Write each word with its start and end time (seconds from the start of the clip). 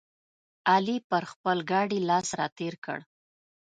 علي 0.71 0.97
پر 1.09 1.23
خپل 1.31 1.57
ګاډي 1.71 1.99
لاس 2.09 2.27
راتېر 2.39 2.73
کړ. 2.85 2.99